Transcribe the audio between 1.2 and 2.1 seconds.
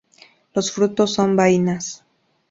vainas.